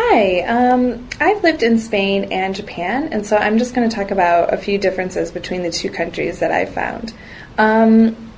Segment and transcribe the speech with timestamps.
[0.00, 4.12] Hi, um, I've lived in Spain and Japan, and so I'm just going to talk
[4.12, 7.12] about a few differences between the two countries that I found.
[7.58, 8.30] Um,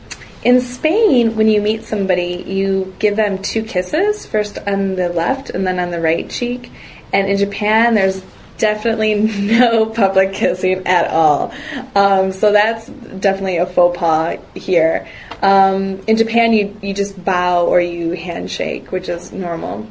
[0.42, 5.50] in Spain, when you meet somebody, you give them two kisses, first on the left
[5.50, 6.72] and then on the right cheek.
[7.12, 8.24] And in Japan, there's
[8.56, 9.15] definitely
[9.58, 11.53] no public kissing at all.
[11.95, 15.06] Um, so that's definitely a faux pas here.
[15.42, 19.87] Um, in Japan, you, you just bow or you handshake, which is normal.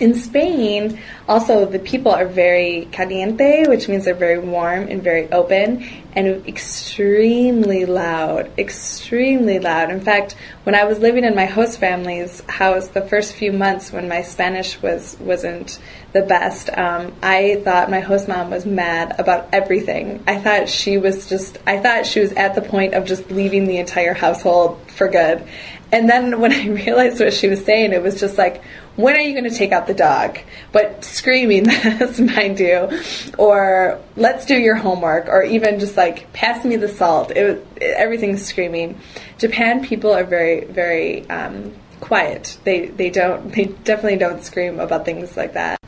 [0.00, 5.30] In Spain, also the people are very caliente, which means they're very warm and very
[5.32, 9.90] open and extremely loud, extremely loud.
[9.90, 13.92] In fact, when I was living in my host family's house, the first few months
[13.92, 15.80] when my Spanish was wasn't
[16.12, 20.22] the best, um, I thought my host mom was mad about everything.
[20.26, 23.66] I thought she was just, I thought she was at the point of just leaving
[23.66, 25.46] the entire household for good.
[25.90, 28.62] And then when I realized what she was saying, it was just like,
[28.96, 30.38] when are you going to take out the dog?
[30.70, 33.00] But screaming this, mind you,
[33.38, 37.30] or let's do your homework, or even just like pass me the salt.
[37.30, 38.98] It, it, everything's screaming.
[39.38, 40.24] Japan people are
[40.60, 42.58] very, um, quiet.
[42.64, 45.78] They they don't they definitely don't scream about things like that.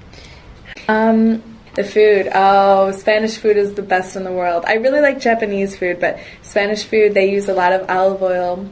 [0.88, 1.42] Um,
[1.74, 2.30] the food.
[2.32, 4.64] Oh, Spanish food is the best in the world.
[4.66, 8.68] I really like Japanese food, but Spanish food they use a lot of olive oil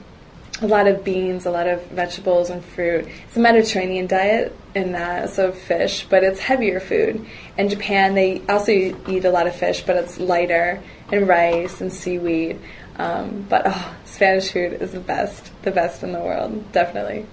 [0.61, 3.08] a lot of beans, a lot of vegetables and fruit.
[3.27, 7.27] It's a Mediterranean diet and uh, so fish, but it's heavier food.
[7.56, 11.92] In Japan, they also eat a lot of fish, but it's lighter and rice and
[11.92, 12.61] seaweed.
[12.97, 17.27] Um, but oh, Spanish food is the best, the best in the world, definitely.